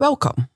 Welcome. 0.00 0.46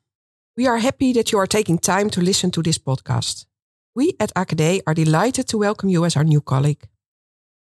We 0.57 0.69
are 0.69 0.79
happy 0.79 1.13
that 1.15 1.33
you 1.33 1.39
are 1.41 1.49
taking 1.49 1.77
time 1.77 2.11
to 2.11 2.21
listen 2.21 2.53
to 2.53 2.63
this 2.63 2.79
podcast. 2.79 3.47
We 3.93 4.15
at 4.21 4.33
AKD 4.37 4.83
are 4.87 4.95
delighted 4.95 5.49
to 5.49 5.59
welcome 5.59 5.89
you 5.89 6.05
as 6.05 6.17
our 6.17 6.23
new 6.23 6.41
colleague. 6.41 6.87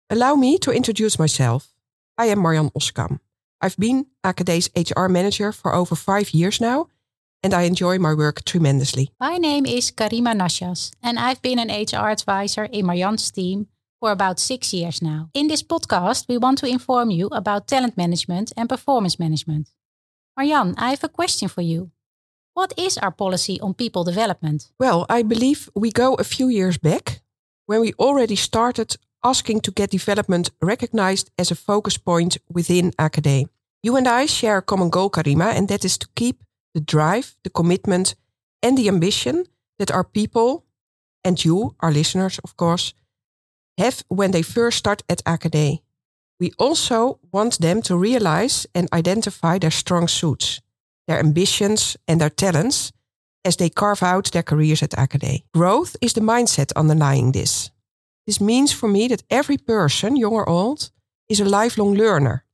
Allow 0.09 0.37
me 0.37 0.57
to 0.59 0.71
introduce 0.71 1.19
myself. 1.19 1.75
I 2.17 2.27
am 2.27 2.39
Marjan 2.39 2.71
Oskam. 2.75 3.19
I've 3.61 3.77
been 3.77 4.07
AKD's 4.23 4.71
HR 4.77 5.09
manager 5.09 5.51
for 5.51 5.75
over 5.75 5.97
five 5.97 6.33
years 6.33 6.61
now, 6.61 6.87
and 7.43 7.53
I 7.53 7.63
enjoy 7.63 7.99
my 7.99 8.15
work 8.15 8.45
tremendously. 8.45 9.11
My 9.19 9.39
name 9.39 9.67
is 9.67 9.91
Karima 9.91 10.33
Najjaj, 10.33 10.93
and 11.03 11.19
I've 11.19 11.43
been 11.43 11.59
an 11.59 11.71
HR 11.71 12.11
advisor 12.11 12.67
in 12.67 12.87
Marjan's 12.87 13.33
team 13.33 13.67
for 13.99 14.13
about 14.13 14.39
six 14.39 14.73
years 14.73 15.03
now. 15.03 15.29
In 15.35 15.49
this 15.49 15.65
podcast, 15.65 16.29
we 16.29 16.39
want 16.39 16.59
to 16.59 16.69
inform 16.69 17.11
you 17.11 17.27
about 17.33 17.67
talent 17.67 17.97
management 17.97 18.53
and 18.57 18.69
performance 18.69 19.19
management. 19.19 19.71
Marjan, 20.39 20.75
I 20.77 20.91
have 20.91 21.05
a 21.05 21.09
question 21.09 21.49
for 21.49 21.63
you. 21.63 21.91
What 22.55 22.73
is 22.77 22.99
our 22.99 23.13
policy 23.13 23.61
on 23.61 23.75
people 23.75 24.05
development? 24.05 24.71
Well, 24.79 25.07
I 25.09 25.23
believe 25.23 25.69
we 25.75 25.91
go 25.91 26.15
a 26.15 26.25
few 26.25 26.49
years 26.49 26.79
back 26.79 27.21
when 27.67 27.81
we 27.81 27.93
already 27.95 28.37
started 28.37 28.97
asking 29.23 29.61
to 29.61 29.73
get 29.73 29.91
development 29.91 30.51
recognized 30.61 31.31
as 31.39 31.51
a 31.51 31.55
focus 31.55 31.97
point 31.97 32.39
within 32.49 32.93
AKD. 32.93 33.47
You 33.83 33.97
and 33.97 34.09
I 34.09 34.27
share 34.27 34.59
a 34.59 34.63
common 34.63 34.91
goal, 34.91 35.11
Karima, 35.11 35.55
and 35.55 35.69
that 35.69 35.85
is 35.85 35.99
to 35.99 36.09
keep 36.15 36.43
the 36.75 36.81
drive, 36.81 37.37
the 37.45 37.51
commitment, 37.51 38.15
and 38.63 38.77
the 38.77 38.89
ambition 38.89 39.45
that 39.79 39.91
our 39.91 40.05
people 40.05 40.65
and 41.25 41.43
you, 41.45 41.75
our 41.81 41.93
listeners, 41.93 42.39
of 42.45 42.57
course, 42.57 42.95
have 43.79 44.05
when 44.09 44.31
they 44.31 44.43
first 44.43 44.79
start 44.79 45.03
at 45.09 45.25
AKD. 45.25 45.81
We 46.45 46.53
also 46.59 47.21
want 47.33 47.59
them 47.59 47.81
to 47.83 47.97
realize 47.97 48.67
and 48.75 48.87
identify 48.93 49.59
their 49.59 49.71
strong 49.71 50.09
suits, 50.09 50.61
their 51.07 51.19
ambitions, 51.19 51.97
and 52.07 52.21
their 52.21 52.29
talents 52.29 52.93
as 53.47 53.57
they 53.57 53.71
carve 53.71 54.03
out 54.03 54.31
their 54.31 54.43
careers 54.43 54.83
at 54.83 54.91
AKD. 54.91 55.45
Growth 55.55 55.97
is 56.03 56.13
the 56.13 56.21
mindset 56.21 56.71
underlying 56.77 57.33
this. 57.33 57.71
This 58.27 58.43
means 58.43 58.73
for 58.73 58.91
me 58.91 59.09
that 59.09 59.23
every 59.31 59.57
person, 59.57 60.17
young 60.17 60.35
or 60.35 60.47
old, 60.47 60.91
is 61.31 61.41
a 61.41 61.47
lifelong 61.47 61.95
learner. 61.95 62.45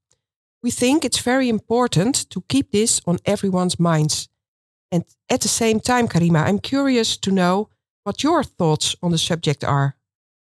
We 0.63 0.71
think 0.71 1.05
it's 1.05 1.25
very 1.25 1.49
important 1.49 2.31
to 2.31 2.45
keep 2.49 2.71
this 2.71 3.01
on 3.07 3.19
everyone's 3.25 3.81
minds. 3.81 4.29
And 4.93 5.05
at 5.29 5.41
the 5.41 5.49
same 5.49 5.81
time, 5.81 6.07
Karima, 6.07 6.45
I'm 6.45 6.61
curious 6.61 7.17
to 7.17 7.33
know 7.33 7.71
what 8.05 8.23
your 8.23 8.45
thoughts 8.45 8.95
on 9.03 9.11
the 9.11 9.19
subject 9.19 9.65
are, 9.65 9.97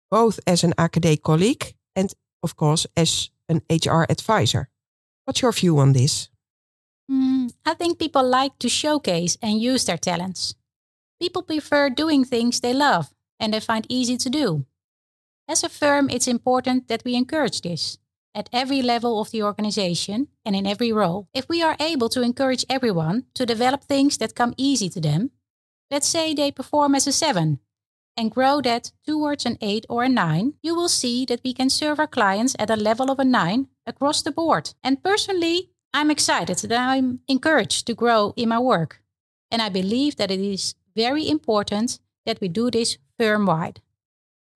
both 0.09 0.41
as 0.45 0.65
an 0.65 0.73
AKD 0.77 1.21
colleague 1.21 1.75
and, 1.95 2.13
of 2.43 2.55
course, 2.55 2.87
as 2.95 3.29
an 3.49 3.61
HR 3.69 4.05
advisor. 4.09 4.69
What's 5.25 5.41
your 5.41 5.51
view 5.51 5.79
on 5.79 5.93
this? 5.93 6.29
Mm, 7.09 7.51
I 7.65 7.73
think 7.73 7.99
people 7.99 8.23
like 8.23 8.57
to 8.59 8.69
showcase 8.69 9.37
and 9.41 9.61
use 9.61 9.85
their 9.85 9.97
talents. 9.97 10.55
People 11.19 11.43
prefer 11.43 11.89
doing 11.89 12.23
things 12.23 12.59
they 12.59 12.73
love 12.73 13.13
and 13.39 13.53
they 13.53 13.59
find 13.59 13.85
easy 13.89 14.17
to 14.17 14.29
do. 14.29 14.65
As 15.47 15.63
a 15.63 15.69
firm, 15.69 16.09
it's 16.09 16.27
important 16.27 16.87
that 16.87 17.03
we 17.03 17.15
encourage 17.15 17.61
this 17.61 17.97
at 18.33 18.49
every 18.53 18.81
level 18.81 19.19
of 19.19 19.31
the 19.31 19.43
organization 19.43 20.29
and 20.45 20.55
in 20.55 20.65
every 20.65 20.91
role. 20.93 21.27
If 21.33 21.49
we 21.49 21.61
are 21.61 21.75
able 21.79 22.07
to 22.09 22.21
encourage 22.21 22.65
everyone 22.69 23.25
to 23.33 23.45
develop 23.45 23.83
things 23.83 24.17
that 24.17 24.35
come 24.35 24.53
easy 24.57 24.89
to 24.89 25.01
them, 25.01 25.31
let's 25.89 26.07
say 26.07 26.33
they 26.33 26.51
perform 26.51 26.95
as 26.95 27.07
a 27.07 27.11
7 27.11 27.59
and 28.17 28.31
grow 28.31 28.61
that 28.61 28.91
towards 29.05 29.45
an 29.45 29.57
8 29.61 29.85
or 29.89 30.03
a 30.03 30.09
9, 30.09 30.53
you 30.61 30.75
will 30.75 30.89
see 30.89 31.25
that 31.25 31.41
we 31.43 31.53
can 31.53 31.69
serve 31.69 31.99
our 31.99 32.07
clients 32.07 32.55
at 32.59 32.69
a 32.69 32.75
level 32.75 33.09
of 33.09 33.19
a 33.19 33.25
9 33.25 33.67
across 33.85 34.21
the 34.21 34.31
board. 34.31 34.73
And 34.83 35.03
personally, 35.03 35.69
I'm 35.93 36.11
excited 36.11 36.57
that 36.57 36.79
I'm 36.79 37.19
encouraged 37.27 37.87
to 37.87 37.93
grow 37.93 38.33
in 38.35 38.49
my 38.49 38.59
work. 38.59 39.01
And 39.49 39.61
I 39.61 39.69
believe 39.69 40.15
that 40.15 40.31
it 40.31 40.39
is 40.39 40.75
very 40.95 41.27
important 41.27 41.99
that 42.25 42.39
we 42.39 42.47
do 42.47 42.71
this 42.71 42.97
firm 43.17 43.45
wide. 43.45 43.81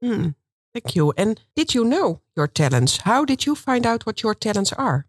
Hmm. 0.02 0.30
Thank 0.74 0.96
you. 0.96 1.14
And 1.18 1.40
did 1.56 1.74
you 1.74 1.86
know 1.86 2.22
your 2.36 2.48
talents? 2.48 2.98
How 3.04 3.26
did 3.26 3.46
you 3.46 3.56
find 3.56 3.86
out 3.86 4.06
what 4.06 4.24
your 4.24 4.36
talents 4.36 4.74
are? 4.74 5.06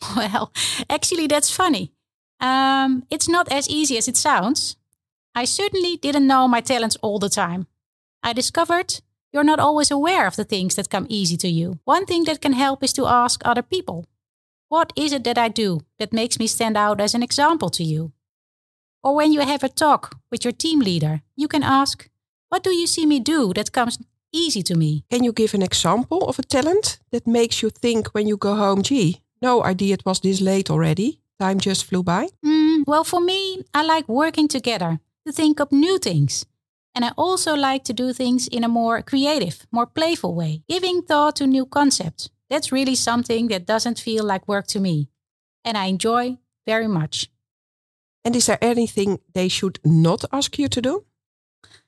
Well, 0.16 0.52
actually, 0.88 1.26
that's 1.26 1.50
funny. 1.50 1.92
Um, 2.40 3.04
it's 3.10 3.28
not 3.28 3.50
as 3.50 3.68
easy 3.68 3.98
as 3.98 4.06
it 4.06 4.16
sounds. 4.16 4.76
I 5.34 5.44
certainly 5.44 5.96
didn't 5.96 6.26
know 6.26 6.48
my 6.48 6.60
talents 6.60 6.96
all 7.02 7.18
the 7.18 7.28
time. 7.28 7.66
I 8.22 8.32
discovered 8.32 9.00
you're 9.32 9.44
not 9.44 9.60
always 9.60 9.90
aware 9.90 10.26
of 10.26 10.36
the 10.36 10.44
things 10.44 10.74
that 10.74 10.90
come 10.90 11.06
easy 11.08 11.36
to 11.38 11.48
you. 11.48 11.78
One 11.84 12.06
thing 12.06 12.24
that 12.24 12.40
can 12.40 12.54
help 12.54 12.82
is 12.82 12.92
to 12.94 13.06
ask 13.06 13.40
other 13.44 13.62
people 13.62 14.06
What 14.68 14.92
is 14.96 15.12
it 15.12 15.24
that 15.24 15.38
I 15.38 15.48
do 15.48 15.80
that 15.98 16.12
makes 16.12 16.38
me 16.38 16.46
stand 16.46 16.76
out 16.76 17.00
as 17.00 17.14
an 17.14 17.22
example 17.22 17.70
to 17.70 17.84
you? 17.84 18.12
Or 19.02 19.14
when 19.14 19.32
you 19.32 19.40
have 19.40 19.62
a 19.64 19.68
talk 19.68 20.16
with 20.30 20.44
your 20.44 20.52
team 20.52 20.80
leader, 20.80 21.22
you 21.36 21.48
can 21.48 21.62
ask, 21.62 22.08
What 22.48 22.64
do 22.64 22.70
you 22.70 22.86
see 22.86 23.06
me 23.06 23.20
do 23.20 23.52
that 23.54 23.72
comes 23.72 23.98
easy 24.32 24.62
to 24.62 24.74
me. 24.74 25.04
Can 25.10 25.24
you 25.24 25.32
give 25.32 25.54
an 25.54 25.62
example 25.62 26.28
of 26.28 26.38
a 26.38 26.42
talent 26.42 26.98
that 27.10 27.26
makes 27.26 27.62
you 27.62 27.70
think 27.70 28.08
when 28.08 28.26
you 28.26 28.36
go 28.36 28.54
home, 28.56 28.82
gee, 28.82 29.22
no 29.40 29.64
idea 29.64 29.94
it 29.94 30.04
was 30.04 30.20
this 30.20 30.40
late 30.40 30.70
already? 30.70 31.20
Time 31.40 31.60
just 31.60 31.84
flew 31.84 32.02
by? 32.02 32.28
Mm, 32.44 32.84
well, 32.86 33.04
for 33.04 33.20
me, 33.20 33.64
I 33.72 33.84
like 33.84 34.08
working 34.08 34.48
together 34.48 35.00
to 35.28 35.32
think 35.32 35.60
up 35.60 35.70
new 35.70 35.98
things. 35.98 36.46
And 36.94 37.04
I 37.04 37.10
also 37.16 37.54
like 37.54 37.84
to 37.84 37.92
do 37.92 38.12
things 38.12 38.48
in 38.48 38.64
a 38.64 38.68
more 38.68 39.02
creative, 39.02 39.66
more 39.70 39.86
playful 39.86 40.34
way, 40.34 40.62
giving 40.68 41.02
thought 41.02 41.36
to 41.36 41.46
new 41.46 41.66
concepts. 41.66 42.30
That's 42.50 42.72
really 42.72 42.94
something 42.94 43.48
that 43.48 43.66
doesn't 43.66 44.00
feel 44.00 44.24
like 44.24 44.48
work 44.48 44.66
to 44.68 44.80
me. 44.80 45.08
And 45.64 45.76
I 45.76 45.86
enjoy 45.86 46.38
very 46.66 46.88
much. 46.88 47.28
And 48.24 48.34
is 48.34 48.46
there 48.46 48.58
anything 48.60 49.18
they 49.34 49.48
should 49.48 49.78
not 49.84 50.24
ask 50.32 50.58
you 50.58 50.68
to 50.68 50.80
do? 50.80 51.04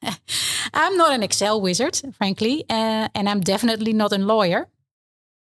I'm 0.74 0.96
not 0.96 1.12
an 1.12 1.22
Excel 1.22 1.60
wizard, 1.60 2.00
frankly, 2.16 2.64
uh, 2.68 3.08
and 3.14 3.28
I'm 3.28 3.40
definitely 3.40 3.92
not 3.92 4.12
a 4.12 4.18
lawyer. 4.18 4.68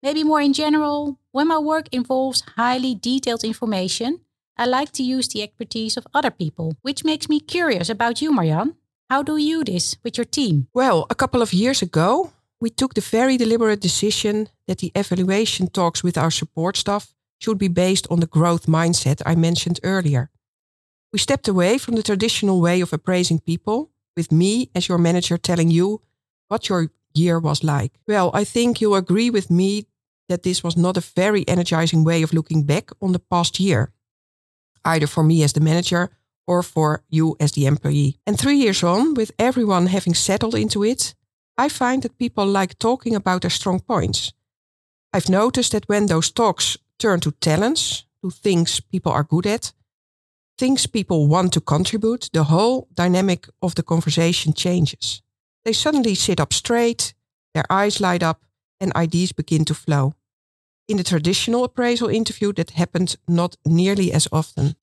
Maybe 0.04 0.24
more 0.24 0.42
in 0.42 0.54
general, 0.54 1.20
when 1.32 1.48
my 1.48 1.58
work 1.58 1.88
involves 1.92 2.44
highly 2.56 2.96
detailed 2.96 3.44
information, 3.44 4.22
I 4.58 4.66
like 4.66 4.92
to 4.94 5.04
use 5.04 5.28
the 5.28 5.44
expertise 5.44 5.98
of 5.98 6.08
other 6.14 6.32
people, 6.32 6.76
which 6.82 7.04
makes 7.04 7.30
me 7.30 7.40
curious 7.40 7.90
about 7.90 8.22
you, 8.22 8.32
Marjan. 8.32 8.76
How 9.10 9.24
do 9.24 9.38
you 9.38 9.64
do 9.64 9.74
this 9.74 9.96
with 10.04 10.18
your 10.18 10.26
team? 10.26 10.68
Well, 10.74 11.06
a 11.10 11.16
couple 11.16 11.42
of 11.42 11.54
years 11.54 11.82
ago, 11.82 12.32
we 12.60 12.70
took 12.70 12.94
the 12.94 13.02
very 13.02 13.38
deliberate 13.38 13.80
decision 13.82 14.50
that 14.68 14.80
the 14.80 14.92
evaluation 14.96 15.68
talks 15.68 16.04
with 16.04 16.18
our 16.18 16.32
support 16.32 16.76
staff 16.76 17.14
should 17.40 17.58
be 17.58 17.68
based 17.68 18.08
on 18.10 18.20
the 18.20 18.26
growth 18.26 18.66
mindset 18.66 19.22
I 19.26 19.36
mentioned 19.36 19.80
earlier. 19.84 20.30
We 21.14 21.20
stepped 21.20 21.48
away 21.48 21.78
from 21.78 21.96
the 21.96 22.04
traditional 22.04 22.60
way 22.60 22.82
of 22.82 22.92
appraising 22.92 23.40
people 23.40 23.92
with 24.16 24.32
me 24.32 24.70
as 24.74 24.88
your 24.88 24.98
manager 24.98 25.38
telling 25.38 25.70
you 25.70 26.02
what 26.48 26.68
your 26.68 26.92
year 27.14 27.40
was 27.40 27.64
like. 27.64 27.94
Well, 28.08 28.32
I 28.34 28.44
think 28.44 28.82
you'll 28.82 28.96
agree 28.96 29.30
with 29.30 29.50
me 29.50 29.86
that 30.28 30.44
this 30.44 30.64
was 30.64 30.76
not 30.76 30.98
a 30.98 31.12
very 31.16 31.48
energizing 31.48 32.04
way 32.04 32.24
of 32.24 32.34
looking 32.34 32.64
back 32.64 32.90
on 33.02 33.14
the 33.14 33.20
past 33.20 33.60
year, 33.60 33.94
either 34.88 35.08
for 35.08 35.24
me 35.24 35.44
as 35.44 35.54
the 35.54 35.60
manager 35.60 36.10
or 36.48 36.64
for 36.64 37.04
you 37.10 37.36
as 37.40 37.52
the 37.52 37.66
employee. 37.66 38.18
And 38.26 38.40
three 38.40 38.56
years 38.56 38.84
on, 38.84 39.14
with 39.14 39.32
everyone 39.38 39.88
having 39.88 40.16
settled 40.16 40.56
into 40.56 40.84
it, 40.84 41.14
I 41.58 41.70
find 41.70 42.02
that 42.04 42.18
people 42.18 42.46
like 42.46 42.80
talking 42.80 43.16
about 43.16 43.42
their 43.42 43.52
strong 43.52 43.80
points. 43.80 44.34
I've 45.14 45.30
noticed 45.30 45.72
that 45.72 45.90
when 45.90 46.06
those 46.06 46.32
talks 46.32 46.78
turn 47.00 47.20
to 47.22 47.32
talents, 47.32 48.06
to 48.22 48.30
things 48.30 48.80
people 48.80 49.12
are 49.12 49.24
good 49.24 49.46
at, 49.46 49.74
things 50.58 50.88
people 50.88 51.28
want 51.28 51.54
to 51.54 51.62
contribute, 51.62 52.30
the 52.34 52.44
whole 52.44 52.88
dynamic 52.94 53.48
of 53.62 53.76
the 53.76 53.84
conversation 53.84 54.54
changes. 54.54 55.22
They 55.66 55.74
suddenly 55.74 56.16
sit 56.16 56.40
up 56.40 56.54
straight, 56.54 57.14
their 57.54 57.66
eyes 57.70 58.00
light 58.00 58.24
up, 58.24 58.46
and 58.80 58.96
ideas 58.96 59.32
begin 59.32 59.66
to 59.66 59.74
flow. 59.74 60.14
In 60.88 60.98
the 60.98 61.04
traditional 61.04 61.64
appraisal 61.64 62.10
interview, 62.10 62.54
that 62.54 62.72
happened 62.72 63.18
not 63.28 63.58
nearly 63.66 64.14
as 64.14 64.28
often. 64.32 64.76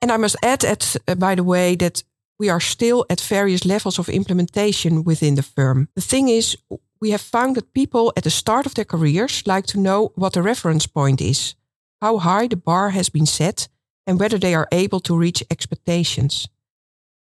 And 0.00 0.10
I 0.10 0.16
must 0.16 0.36
add, 0.42 0.64
at, 0.64 0.96
uh, 1.06 1.14
by 1.14 1.34
the 1.34 1.44
way, 1.44 1.76
that 1.76 2.02
we 2.38 2.48
are 2.48 2.60
still 2.60 3.04
at 3.08 3.20
various 3.20 3.64
levels 3.64 3.98
of 3.98 4.08
implementation 4.08 5.04
within 5.04 5.34
the 5.34 5.42
firm. 5.42 5.88
The 5.94 6.02
thing 6.02 6.28
is, 6.28 6.56
we 7.00 7.10
have 7.10 7.20
found 7.20 7.56
that 7.56 7.72
people 7.74 8.12
at 8.16 8.24
the 8.24 8.30
start 8.30 8.66
of 8.66 8.74
their 8.74 8.84
careers 8.84 9.46
like 9.46 9.66
to 9.66 9.78
know 9.78 10.12
what 10.14 10.32
the 10.32 10.42
reference 10.42 10.86
point 10.86 11.20
is, 11.20 11.54
how 12.00 12.18
high 12.18 12.48
the 12.48 12.56
bar 12.56 12.90
has 12.90 13.10
been 13.10 13.26
set, 13.26 13.68
and 14.06 14.18
whether 14.18 14.38
they 14.38 14.54
are 14.54 14.68
able 14.72 15.00
to 15.00 15.16
reach 15.16 15.44
expectations. 15.50 16.48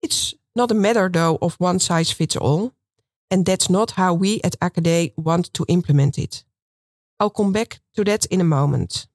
It's 0.02 0.36
not 0.56 0.72
a 0.72 0.76
matter, 0.76 1.10
though, 1.10 1.38
of 1.42 1.56
one 1.60 1.80
size 1.80 2.12
fits 2.12 2.36
all, 2.36 2.74
and 3.30 3.46
that's 3.46 3.70
not 3.70 3.92
how 3.92 4.14
we 4.14 4.42
at 4.44 4.60
AKD 4.60 5.14
want 5.18 5.54
to 5.54 5.66
implement 5.68 6.18
it. 6.18 6.44
I'll 7.22 7.30
come 7.30 7.54
back 7.54 7.80
to 7.94 8.04
that 8.06 8.26
in 8.26 8.42
a 8.42 8.44
moment. 8.44 9.08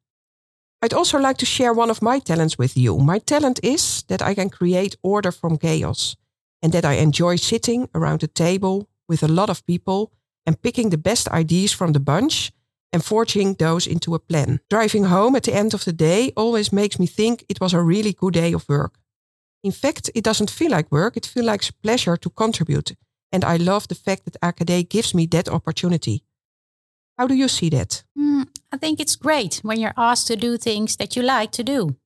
I'd 0.81 0.95
also 0.95 1.19
like 1.19 1.39
to 1.39 1.47
share 1.47 1.73
one 1.73 1.91
of 1.91 2.01
my 2.01 2.21
talents 2.21 2.57
with 2.57 2.77
you. 2.77 2.99
My 2.99 3.19
talent 3.19 3.59
is 3.65 4.05
that 4.05 4.23
I 4.23 4.33
can 4.35 4.49
create 4.49 4.97
order 5.03 5.33
from 5.33 5.59
chaos, 5.59 6.17
and 6.63 6.73
that 6.73 6.85
I 6.85 7.03
enjoy 7.03 7.37
sitting 7.37 7.89
around 7.95 8.23
a 8.23 8.29
table 8.29 8.89
with 9.09 9.25
a 9.25 9.29
lot 9.29 9.51
of 9.51 9.67
people 9.67 10.13
and 10.47 10.63
picking 10.63 10.91
the 10.91 10.99
best 10.99 11.29
ideas 11.31 11.73
from 11.73 11.93
the 11.93 12.01
bunch 12.01 12.53
and 12.93 13.05
forging 13.05 13.55
those 13.55 13.89
into 13.89 14.15
a 14.15 14.21
plan. 14.21 14.61
Driving 14.71 15.07
home 15.07 15.35
at 15.35 15.43
the 15.43 15.57
end 15.57 15.75
of 15.75 15.85
the 15.85 15.93
day 15.93 16.31
always 16.37 16.73
makes 16.73 17.01
me 17.01 17.09
think 17.09 17.45
it 17.49 17.61
was 17.61 17.75
a 17.75 17.83
really 17.83 18.13
good 18.13 18.35
day 18.35 18.53
of 18.53 18.69
work. 18.69 19.01
In 19.65 19.73
fact, 19.73 20.11
it 20.15 20.23
doesn't 20.23 20.51
feel 20.51 20.71
like 20.71 20.93
work, 20.93 21.17
it 21.17 21.27
feels 21.27 21.47
like 21.47 21.83
pleasure 21.83 22.17
to 22.17 22.31
contribute. 22.31 22.95
And 23.33 23.45
I 23.45 23.57
love 23.57 23.89
the 23.89 23.97
fact 23.97 24.25
that 24.27 24.41
AKD 24.41 24.89
gives 24.89 25.13
me 25.13 25.27
that 25.27 25.49
opportunity. 25.49 26.23
How 27.19 27.27
do 27.27 27.35
you 27.35 27.49
see 27.49 27.71
that? 27.71 28.05
Mm, 28.19 28.49
I 28.73 28.77
think 28.77 29.01
it's 29.01 29.17
great 29.17 29.61
when 29.63 29.81
you're 29.81 29.95
asked 29.97 30.27
to 30.29 30.37
do 30.37 30.57
things 30.59 30.97
that 30.97 31.17
you 31.17 31.23
like 31.23 31.51
to 31.53 31.63
do. 31.63 31.97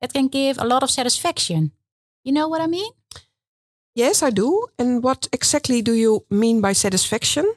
It 0.00 0.12
can 0.12 0.28
give 0.28 0.58
a 0.58 0.64
lot 0.66 0.82
of 0.82 0.90
satisfaction. 0.90 1.72
You 2.24 2.32
know 2.32 2.48
what 2.48 2.62
I 2.62 2.66
mean? 2.66 2.90
Yes, 3.94 4.22
I 4.22 4.30
do. 4.30 4.66
And 4.78 5.02
what 5.02 5.28
exactly 5.32 5.82
do 5.82 5.92
you 5.92 6.24
mean 6.30 6.60
by 6.60 6.72
satisfaction? 6.72 7.52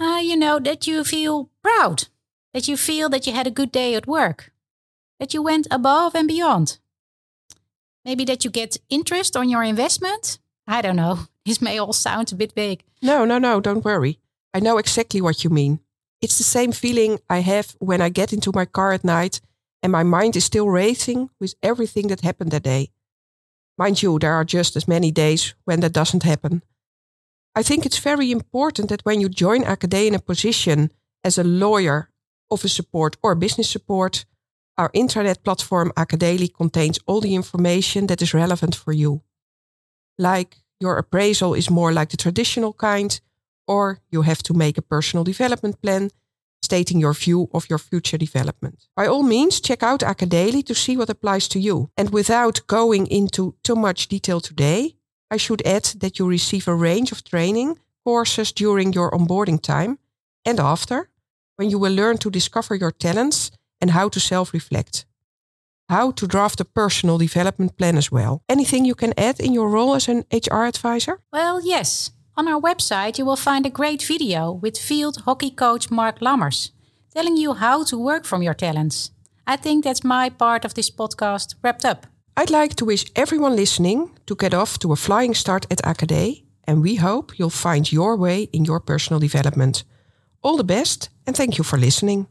Uh, 0.00 0.20
you 0.22 0.36
know, 0.36 0.58
that 0.58 0.86
you 0.86 1.04
feel 1.04 1.50
proud, 1.62 2.08
that 2.54 2.68
you 2.68 2.76
feel 2.76 3.08
that 3.10 3.26
you 3.26 3.32
had 3.32 3.46
a 3.46 3.50
good 3.50 3.70
day 3.70 3.94
at 3.94 4.06
work, 4.06 4.52
that 5.20 5.34
you 5.34 5.42
went 5.42 5.66
above 5.70 6.14
and 6.14 6.26
beyond. 6.26 6.78
Maybe 8.04 8.24
that 8.24 8.44
you 8.44 8.50
get 8.50 8.78
interest 8.88 9.36
on 9.36 9.48
your 9.48 9.62
investment. 9.62 10.38
I 10.66 10.80
don't 10.82 10.96
know. 10.96 11.18
This 11.44 11.60
may 11.60 11.76
all 11.78 11.92
sound 11.92 12.30
a 12.30 12.36
bit 12.36 12.52
vague. 12.54 12.84
No, 13.02 13.24
no, 13.24 13.36
no, 13.36 13.60
don't 13.60 13.84
worry. 13.84 14.20
I 14.54 14.60
know 14.60 14.78
exactly 14.78 15.20
what 15.20 15.44
you 15.44 15.50
mean. 15.50 15.80
It's 16.20 16.38
the 16.38 16.44
same 16.44 16.72
feeling 16.72 17.18
I 17.28 17.40
have 17.40 17.74
when 17.78 18.00
I 18.00 18.08
get 18.08 18.32
into 18.32 18.52
my 18.54 18.64
car 18.64 18.92
at 18.92 19.04
night 19.04 19.40
and 19.82 19.90
my 19.90 20.04
mind 20.04 20.36
is 20.36 20.44
still 20.44 20.68
racing 20.68 21.30
with 21.40 21.54
everything 21.62 22.08
that 22.08 22.20
happened 22.20 22.52
that 22.52 22.62
day. 22.62 22.90
Mind 23.78 24.02
you, 24.02 24.18
there 24.18 24.34
are 24.34 24.44
just 24.44 24.76
as 24.76 24.86
many 24.86 25.10
days 25.10 25.54
when 25.64 25.80
that 25.80 25.92
doesn't 25.92 26.22
happen. 26.22 26.62
I 27.54 27.62
think 27.62 27.84
it's 27.84 27.98
very 27.98 28.30
important 28.30 28.88
that 28.88 29.04
when 29.04 29.20
you 29.20 29.28
join 29.28 29.64
AKD 29.64 30.06
in 30.06 30.14
a 30.14 30.18
position 30.18 30.92
as 31.24 31.38
a 31.38 31.44
lawyer, 31.44 32.10
office 32.50 32.72
support, 32.72 33.16
or 33.22 33.34
business 33.34 33.68
support, 33.68 34.24
our 34.78 34.90
intranet 34.90 35.42
platform 35.42 35.92
Akadeli 35.96 36.54
contains 36.54 36.98
all 37.06 37.20
the 37.20 37.34
information 37.34 38.06
that 38.06 38.22
is 38.22 38.34
relevant 38.34 38.74
for 38.74 38.92
you. 38.92 39.22
Like 40.18 40.58
your 40.80 40.96
appraisal 40.96 41.54
is 41.54 41.70
more 41.70 41.92
like 41.92 42.10
the 42.10 42.16
traditional 42.16 42.72
kind, 42.72 43.20
or 43.72 43.98
you 44.10 44.22
have 44.22 44.42
to 44.42 44.54
make 44.54 44.78
a 44.78 44.88
personal 44.94 45.24
development 45.24 45.80
plan 45.82 46.10
stating 46.62 47.00
your 47.00 47.14
view 47.14 47.48
of 47.52 47.68
your 47.70 47.78
future 47.78 48.18
development. 48.18 48.76
By 48.96 49.06
all 49.06 49.22
means, 49.22 49.60
check 49.60 49.82
out 49.82 50.00
Akadeli 50.02 50.62
to 50.64 50.74
see 50.74 50.96
what 50.96 51.10
applies 51.10 51.48
to 51.48 51.58
you. 51.58 51.90
And 51.96 52.10
without 52.10 52.66
going 52.66 53.06
into 53.06 53.54
too 53.62 53.76
much 53.76 54.08
detail 54.08 54.40
today, 54.40 54.80
I 55.34 55.38
should 55.38 55.62
add 55.66 55.84
that 56.00 56.18
you 56.18 56.28
receive 56.28 56.68
a 56.68 56.74
range 56.74 57.12
of 57.12 57.24
training 57.24 57.78
courses 58.04 58.52
during 58.52 58.92
your 58.92 59.10
onboarding 59.10 59.60
time 59.60 59.98
and 60.44 60.60
after, 60.60 61.08
when 61.56 61.70
you 61.70 61.78
will 61.80 61.94
learn 61.94 62.18
to 62.18 62.30
discover 62.30 62.74
your 62.74 62.92
talents 62.92 63.50
and 63.80 63.90
how 63.90 64.08
to 64.08 64.20
self 64.20 64.52
reflect. 64.52 65.06
How 65.88 66.12
to 66.12 66.26
draft 66.26 66.60
a 66.60 66.64
personal 66.64 67.18
development 67.18 67.76
plan 67.76 67.96
as 67.96 68.10
well. 68.10 68.42
Anything 68.48 68.86
you 68.86 68.94
can 68.94 69.12
add 69.16 69.40
in 69.40 69.52
your 69.52 69.68
role 69.68 69.94
as 69.94 70.08
an 70.08 70.24
HR 70.32 70.64
advisor? 70.64 71.18
Well, 71.32 71.60
yes. 71.64 72.12
On 72.34 72.48
our 72.48 72.60
website, 72.60 73.18
you 73.18 73.26
will 73.26 73.36
find 73.36 73.66
a 73.66 73.70
great 73.70 74.02
video 74.02 74.52
with 74.52 74.78
field 74.78 75.22
hockey 75.26 75.50
coach 75.50 75.90
Marc 75.90 76.20
Lammers 76.20 76.70
telling 77.14 77.36
you 77.36 77.52
how 77.52 77.84
to 77.84 77.98
work 77.98 78.24
from 78.24 78.42
your 78.42 78.54
talents. 78.54 79.10
I 79.46 79.56
think 79.56 79.84
that's 79.84 80.02
my 80.02 80.30
part 80.30 80.64
of 80.64 80.72
this 80.72 80.90
podcast 80.90 81.56
wrapped 81.62 81.84
up. 81.84 82.06
I'd 82.36 82.50
like 82.50 82.74
to 82.76 82.86
wish 82.86 83.04
everyone 83.14 83.54
listening 83.54 84.18
to 84.26 84.34
get 84.34 84.54
off 84.54 84.78
to 84.78 84.92
a 84.92 84.96
flying 84.96 85.34
start 85.34 85.66
at 85.70 85.82
AKD, 85.82 86.44
and 86.64 86.80
we 86.80 86.94
hope 86.94 87.38
you'll 87.38 87.50
find 87.50 87.92
your 87.92 88.16
way 88.16 88.44
in 88.52 88.64
your 88.64 88.80
personal 88.80 89.20
development. 89.20 89.84
All 90.42 90.56
the 90.56 90.64
best, 90.64 91.10
and 91.26 91.36
thank 91.36 91.58
you 91.58 91.64
for 91.64 91.76
listening. 91.76 92.28